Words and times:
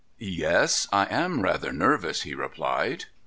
'Yes, 0.17 0.87
I 0.91 1.05
am 1.13 1.41
rather 1.43 1.71
nervous,' 1.71 2.23
he 2.23 2.33
replied. 2.33 3.05